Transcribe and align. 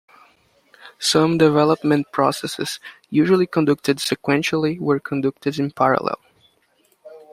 Some 0.97 1.37
development 1.37 2.07
processes 2.11 2.79
usually 3.11 3.45
conducted 3.45 3.97
sequentially 3.99 4.79
were 4.79 4.99
conducted 4.99 5.59
in 5.59 5.69
parallel. 5.69 6.17